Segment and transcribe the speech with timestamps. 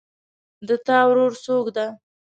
[0.67, 1.85] د تا ورور څوک ده